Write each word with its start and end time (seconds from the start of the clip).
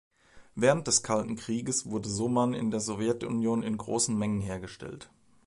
Während 0.55 0.87
des 0.87 1.03
Kalten 1.03 1.35
Krieges 1.35 1.85
wurde 1.85 2.09
Soman 2.09 2.55
in 2.55 2.71
der 2.71 2.79
Sowjetunion 2.79 3.61
in 3.61 3.77
großen 3.77 4.17
Mengen 4.17 4.41
hergestellt. 4.41 5.11